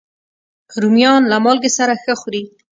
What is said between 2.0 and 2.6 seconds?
ښه خوري